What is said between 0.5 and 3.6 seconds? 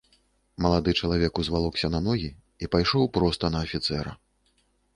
Малады чалавек узвалокся на ногі і пайшоў проста